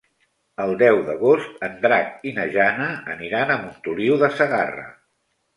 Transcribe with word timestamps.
El 0.63 0.71
deu 0.81 1.01
d'agost 1.09 1.61
en 1.67 1.75
Drac 1.83 2.25
i 2.29 2.33
na 2.39 2.47
Jana 2.57 2.89
aniran 3.17 3.53
a 3.53 3.59
Montoliu 3.67 4.21
de 4.25 4.35
Segarra. 4.43 4.89